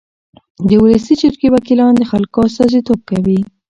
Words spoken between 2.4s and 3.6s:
استازیتوب کوي.